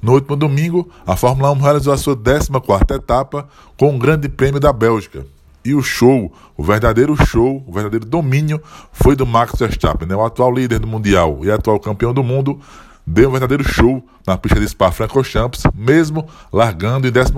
No 0.00 0.12
último 0.12 0.36
domingo, 0.36 0.88
a 1.06 1.16
Fórmula 1.16 1.50
1 1.52 1.58
realizou 1.58 1.92
a 1.92 1.96
sua 1.96 2.16
14 2.16 2.50
etapa 2.94 3.48
com 3.76 3.94
o 3.94 3.98
Grande 3.98 4.28
Prêmio 4.28 4.60
da 4.60 4.72
Bélgica. 4.72 5.26
E 5.64 5.74
o 5.74 5.82
show, 5.82 6.32
o 6.56 6.62
verdadeiro 6.62 7.16
show, 7.26 7.62
o 7.66 7.72
verdadeiro 7.72 8.06
domínio 8.06 8.62
foi 8.92 9.16
do 9.16 9.26
Max 9.26 9.58
Verstappen, 9.58 10.06
né? 10.08 10.14
o 10.14 10.24
atual 10.24 10.52
líder 10.52 10.78
do 10.78 10.86
Mundial 10.86 11.40
e 11.42 11.50
atual 11.50 11.80
campeão 11.80 12.14
do 12.14 12.22
mundo, 12.22 12.60
deu 13.04 13.28
um 13.28 13.32
verdadeiro 13.32 13.64
show 13.64 14.04
na 14.26 14.38
pista 14.38 14.60
de 14.60 14.68
Spa-Francorchamps, 14.68 15.64
mesmo 15.74 16.26
largando 16.52 17.08
em 17.08 17.12
14 17.12 17.32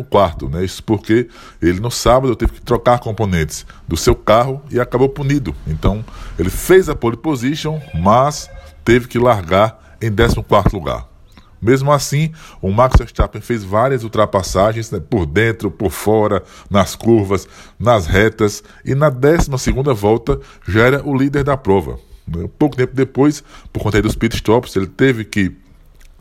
né? 0.51 0.65
Isso 0.65 0.83
porque 0.85 1.29
ele 1.63 1.81
no 1.81 1.91
sábado 1.91 2.37
teve 2.37 2.53
que 2.53 2.61
trocar 2.61 2.99
componentes 2.99 3.65
do 3.89 3.97
seu 3.97 4.15
carro 4.15 4.61
e 4.71 4.79
acabou 4.79 5.09
punido. 5.09 5.55
Então, 5.67 6.05
ele 6.39 6.51
fez 6.51 6.89
a 6.89 6.95
pole 6.95 7.17
position, 7.17 7.81
mas 7.95 8.51
teve 8.85 9.09
que 9.09 9.19
largar 9.19 9.97
em 10.03 10.13
14 10.13 10.45
lugar. 10.75 11.10
Mesmo 11.61 11.93
assim, 11.93 12.33
o 12.63 12.71
Max 12.71 12.97
Verstappen 12.99 13.41
fez 13.41 13.63
várias 13.63 14.03
ultrapassagens 14.03 14.91
né, 14.91 15.01
por 15.01 15.27
dentro, 15.27 15.71
por 15.71 15.91
fora, 15.91 16.43
nas 16.71 16.95
curvas, 16.95 17.46
nas 17.79 18.07
retas 18.07 18.63
e 18.85 18.95
na 18.95 19.11
12 19.11 19.51
volta 19.95 20.41
já 20.67 20.87
era 20.87 21.07
o 21.07 21.17
líder 21.17 21.45
da 21.45 21.57
prova. 21.57 21.99
Né. 22.27 22.49
Pouco 22.59 22.77
tempo 22.77 22.95
depois, 22.95 23.45
por 23.73 23.82
conta 23.82 24.01
dos 24.01 24.15
pit 24.15 24.37
stops, 24.37 24.75
ele 24.77 24.87
teve 24.87 25.25
que 25.25 25.54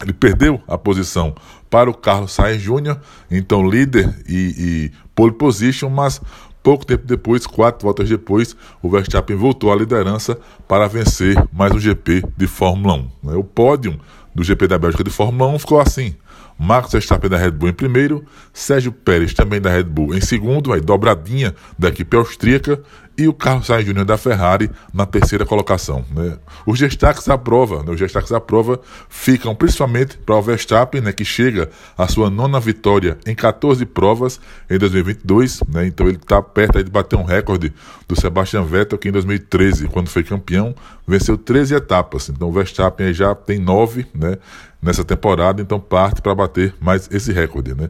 ele 0.02 0.14
perdeu 0.14 0.62
a 0.68 0.78
posição 0.78 1.36
para 1.70 1.90
o 1.90 1.94
Carlos 1.94 2.32
Sainz 2.32 2.62
Jr., 2.62 2.98
então 3.30 3.68
líder 3.68 4.24
e, 4.28 4.56
e 4.58 4.92
pole 5.14 5.34
position, 5.34 5.90
mas 5.90 6.22
pouco 6.64 6.86
tempo 6.86 7.06
depois, 7.06 7.46
quatro 7.46 7.86
voltas 7.86 8.08
depois, 8.08 8.56
o 8.82 8.90
Verstappen 8.90 9.36
voltou 9.36 9.72
à 9.72 9.76
liderança 9.76 10.40
para 10.68 10.88
vencer 10.88 11.36
mais 11.52 11.74
um 11.74 11.80
GP 11.80 12.24
de 12.38 12.48
Fórmula 12.48 12.96
1. 12.96 12.98
Né. 13.24 13.36
O 13.36 13.44
pódio 13.44 14.00
do 14.34 14.44
GP 14.44 14.68
da 14.68 14.78
Bélgica 14.78 15.04
de 15.04 15.10
Fórmula 15.10 15.50
1 15.52 15.60
ficou 15.60 15.80
assim: 15.80 16.16
Max 16.58 16.92
Verstappen 16.92 17.30
da 17.30 17.38
Red 17.38 17.52
Bull 17.52 17.70
em 17.70 17.74
primeiro, 17.74 18.26
Sérgio 18.54 18.92
Pérez 18.92 19.34
também 19.34 19.62
da 19.62 19.70
Red 19.70 19.84
Bull 19.84 20.14
em 20.14 20.22
segundo, 20.22 20.74
aí 20.74 20.82
dobradinha 20.82 21.56
da 21.78 21.88
equipe 21.88 22.18
austríaca, 22.18 22.82
e 23.20 23.28
o 23.28 23.34
Carlos 23.34 23.68
Sainz 23.68 23.86
Júnior 23.86 24.06
da 24.06 24.18
Ferrari 24.18 24.72
na 24.94 25.06
terceira 25.06 25.46
colocação. 25.46 26.06
Né? 26.10 26.38
Os 26.66 26.80
destaques 26.80 27.26
da 27.26 27.38
prova, 27.38 27.84
né? 27.84 27.92
os 27.92 28.00
destaques 28.00 28.32
da 28.32 28.40
prova 28.40 28.80
ficam 29.10 29.54
principalmente 29.54 30.18
para 30.18 30.38
o 30.38 30.42
Verstappen, 30.42 31.02
né? 31.02 31.12
que 31.12 31.26
chega 31.26 31.70
à 31.98 32.08
sua 32.08 32.30
nona 32.30 32.62
vitória 32.62 33.18
em 33.26 33.36
14 33.36 33.86
provas 33.86 34.40
em 34.70 34.78
2022, 34.78 35.62
né? 35.68 35.86
então 35.88 36.08
ele 36.08 36.16
está 36.16 36.42
perto 36.42 36.82
de 36.82 36.90
bater 36.90 37.18
um 37.18 37.24
recorde 37.24 37.74
do 38.08 38.20
Sebastian 38.20 38.64
Vettel, 38.64 38.98
que 38.98 39.10
em 39.10 39.12
2013, 39.12 39.90
quando 39.90 40.08
foi 40.08 40.24
campeão, 40.24 40.74
venceu 41.06 41.38
13 41.38 41.76
etapas. 41.76 42.30
Então 42.30 42.48
o 42.48 42.54
Verstappen 42.54 43.14
já 43.14 43.36
tem 43.36 43.60
nove, 43.60 44.08
né? 44.14 44.38
nessa 44.82 45.04
temporada, 45.04 45.62
então 45.62 45.80
parte 45.80 46.22
para 46.22 46.29
bater 46.36 46.74
mais 46.80 47.10
esse 47.12 47.32
recorde. 47.32 47.74
Né? 47.74 47.90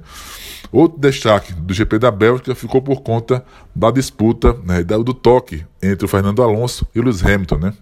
Outro 0.72 1.00
destaque 1.00 1.54
do 1.54 1.74
GP 1.74 2.00
da 2.00 2.12
Bélgica 2.12 2.54
ficou 2.54 2.82
por 2.82 3.02
conta 3.02 3.44
da 3.76 3.90
disputa, 3.92 4.56
né, 4.64 4.84
do 4.84 5.14
toque 5.14 5.66
entre 5.82 6.06
o 6.06 6.08
Fernando 6.08 6.44
Alonso 6.44 6.86
e 6.94 7.00
o 7.00 7.04
Lewis 7.04 7.24
Hamilton. 7.26 7.58
Né? 7.58 7.74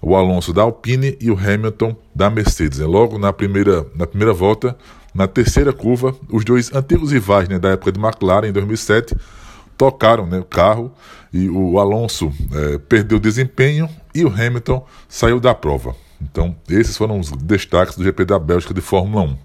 O 0.00 0.16
Alonso 0.16 0.52
da 0.52 0.62
Alpine 0.62 1.16
e 1.20 1.30
o 1.30 1.38
Hamilton 1.38 1.96
da 2.14 2.30
Mercedes. 2.30 2.78
Né? 2.78 2.86
Logo 2.86 3.18
na 3.18 3.32
primeira, 3.32 3.86
na 3.94 4.06
primeira 4.06 4.32
volta, 4.32 4.76
na 5.14 5.28
terceira 5.28 5.72
curva, 5.72 6.14
os 6.30 6.44
dois 6.44 6.74
antigos 6.74 7.12
rivais 7.12 7.48
né, 7.48 7.58
da 7.58 7.70
época 7.70 7.92
de 7.92 8.00
McLaren, 8.00 8.48
em 8.48 8.52
2007, 8.52 9.14
tocaram 9.76 10.26
né, 10.26 10.38
o 10.38 10.44
carro 10.44 10.92
e 11.32 11.48
o 11.48 11.78
Alonso 11.78 12.32
é, 12.52 12.78
perdeu 12.78 13.18
desempenho 13.18 13.88
e 14.14 14.24
o 14.24 14.28
Hamilton 14.28 14.84
saiu 15.08 15.38
da 15.38 15.54
prova. 15.54 15.94
Então, 16.20 16.56
esses 16.68 16.96
foram 16.96 17.18
os 17.18 17.30
destaques 17.30 17.96
do 17.96 18.04
GP 18.04 18.24
da 18.24 18.38
Bélgica 18.38 18.72
de 18.72 18.80
Fórmula 18.80 19.24
1. 19.24 19.38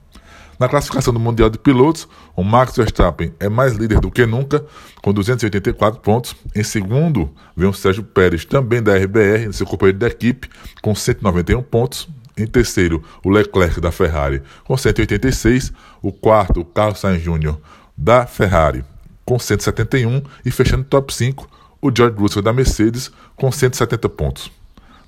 Na 0.59 0.67
classificação 0.67 1.13
do 1.13 1.21
Mundial 1.21 1.49
de 1.49 1.57
Pilotos, 1.57 2.05
o 2.35 2.43
Max 2.43 2.75
Verstappen 2.75 3.33
é 3.39 3.47
mais 3.47 3.77
líder 3.77 4.02
do 4.02 4.11
que 4.11 4.25
nunca, 4.25 4.65
com 5.02 5.13
284 5.13 6.02
pontos. 6.02 6.35
Em 6.53 6.63
segundo, 6.63 7.33
vem 7.55 7.69
o 7.69 7.73
Sérgio 7.73 8.03
Pérez, 8.03 8.43
também 8.43 8.83
da 8.83 8.93
RBR, 8.98 9.53
seu 9.53 9.65
companheiro 9.65 9.98
da 9.98 10.08
equipe, 10.08 10.49
com 10.81 10.93
191 10.93 11.64
pontos. 11.64 12.09
Em 12.37 12.45
terceiro, 12.45 13.02
o 13.23 13.30
Leclerc 13.30 13.80
da 13.80 13.89
Ferrari, 13.89 14.42
com 14.65 14.75
186. 14.75 15.71
O 16.02 16.11
quarto, 16.11 16.59
o 16.59 16.65
Carlos 16.65 16.99
Sainz 16.99 17.23
Jr. 17.23 17.55
da 17.95 18.25
Ferrari, 18.25 18.83
com 19.23 19.39
171. 19.39 20.21
E 20.43 20.52
fechando 20.52 20.81
o 20.81 20.86
top 20.86 21.14
5, 21.14 21.48
o 21.81 21.89
George 21.95 22.17
Russell 22.17 22.42
da 22.42 22.52
Mercedes, 22.52 23.09
com 23.37 23.49
170 23.49 24.09
pontos. 24.09 24.52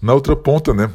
Na 0.02 0.14
outra 0.14 0.34
ponta, 0.34 0.74
né, 0.74 0.90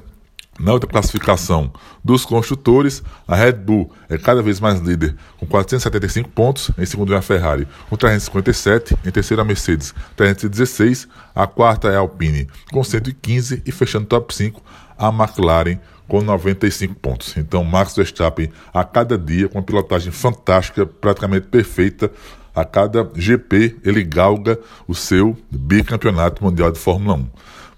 na 0.59 0.73
outra 0.73 0.89
classificação 0.89 1.71
dos 2.03 2.25
construtores, 2.25 3.03
a 3.29 3.37
Red 3.37 3.53
Bull 3.53 3.93
é 4.09 4.17
cada 4.17 4.43
vez 4.43 4.59
mais 4.59 4.81
líder, 4.81 5.15
com 5.39 5.47
475 5.47 6.29
pontos, 6.31 6.71
em 6.79 6.87
segundo 6.87 7.13
é 7.15 7.17
a 7.17 7.23
Ferrari, 7.23 7.69
com 7.89 7.97
357, 7.97 8.97
em 9.05 9.11
terceiro 9.11 9.43
a 9.43 9.45
Mercedes, 9.45 9.95
316, 10.17 11.09
a 11.35 11.47
quarta 11.47 11.89
é 11.89 11.97
a 11.97 11.99
Alpine, 11.99 12.49
com 12.73 12.83
115 12.83 13.63
e 13.67 13.73
fechando 13.73 14.05
o 14.05 14.09
top 14.09 14.35
5, 14.35 14.63
a 14.99 15.09
McLaren, 15.09 15.79
com 16.09 16.23
95 16.23 16.95
pontos. 16.95 17.37
Então, 17.37 17.65
Max 17.65 17.95
Verstappen, 17.95 18.51
a 18.73 18.85
cada 18.85 19.19
dia, 19.19 19.49
com 19.49 19.59
uma 19.59 19.65
pilotagem 19.65 20.13
fantástica, 20.13 20.87
praticamente 20.87 21.49
perfeita, 21.49 22.11
a 22.55 22.65
cada 22.65 23.07
GP 23.15 23.77
ele 23.85 24.03
galga 24.03 24.59
o 24.89 24.95
seu 24.95 25.37
bicampeonato 25.51 26.43
mundial 26.43 26.73
de 26.73 26.79
Fórmula 26.79 27.17
1. 27.17 27.29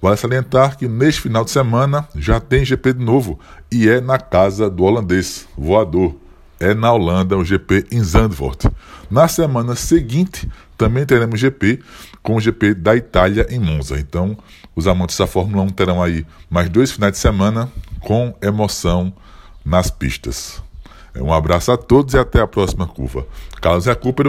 Vale 0.00 0.16
salientar 0.16 0.76
que 0.76 0.86
neste 0.86 1.22
final 1.22 1.44
de 1.44 1.50
semana 1.50 2.08
já 2.14 2.38
tem 2.38 2.64
GP 2.64 2.92
de 2.94 3.04
novo 3.04 3.38
e 3.70 3.88
é 3.88 4.00
na 4.00 4.18
casa 4.18 4.70
do 4.70 4.84
holandês 4.84 5.46
voador. 5.56 6.14
É 6.60 6.74
na 6.74 6.92
Holanda 6.92 7.36
o 7.36 7.44
GP 7.44 7.86
em 7.92 8.02
Zandvoort. 8.02 8.68
Na 9.08 9.28
semana 9.28 9.76
seguinte 9.76 10.48
também 10.76 11.06
teremos 11.06 11.38
GP 11.38 11.80
com 12.22 12.34
o 12.34 12.40
GP 12.40 12.74
da 12.74 12.96
Itália 12.96 13.46
em 13.48 13.60
Monza. 13.60 13.98
Então, 13.98 14.36
os 14.74 14.88
amantes 14.88 15.16
da 15.16 15.26
Fórmula 15.26 15.62
1 15.62 15.68
terão 15.70 16.02
aí 16.02 16.26
mais 16.50 16.68
dois 16.68 16.90
finais 16.90 17.12
de 17.12 17.18
semana 17.18 17.70
com 18.00 18.34
emoção 18.42 19.12
nas 19.64 19.88
pistas. 19.90 20.60
Um 21.14 21.32
abraço 21.32 21.70
a 21.72 21.76
todos 21.76 22.14
e 22.14 22.18
até 22.18 22.40
a 22.40 22.46
próxima 22.46 22.86
curva. 22.86 23.26
Carlos 23.60 23.86
Recupero 23.86 24.26